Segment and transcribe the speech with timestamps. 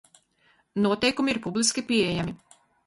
[0.85, 2.37] Noteikumi ir publiski pieejami.